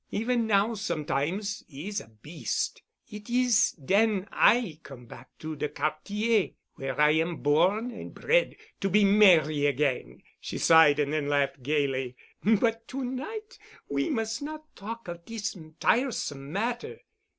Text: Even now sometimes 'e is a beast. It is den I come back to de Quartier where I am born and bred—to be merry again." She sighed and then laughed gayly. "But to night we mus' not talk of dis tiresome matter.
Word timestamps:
Even 0.09 0.47
now 0.47 0.73
sometimes 0.73 1.63
'e 1.71 1.87
is 1.87 2.01
a 2.01 2.07
beast. 2.07 2.81
It 3.11 3.29
is 3.29 3.73
den 3.73 4.27
I 4.31 4.79
come 4.81 5.05
back 5.05 5.29
to 5.37 5.55
de 5.55 5.69
Quartier 5.69 6.53
where 6.73 6.99
I 6.99 7.11
am 7.11 7.35
born 7.43 7.91
and 7.91 8.11
bred—to 8.11 8.89
be 8.89 9.03
merry 9.05 9.67
again." 9.67 10.23
She 10.39 10.57
sighed 10.57 10.97
and 10.97 11.13
then 11.13 11.27
laughed 11.29 11.61
gayly. 11.61 12.15
"But 12.43 12.87
to 12.87 13.05
night 13.05 13.59
we 13.89 14.09
mus' 14.09 14.41
not 14.41 14.75
talk 14.75 15.07
of 15.07 15.23
dis 15.23 15.55
tiresome 15.79 16.51
matter. 16.51 17.01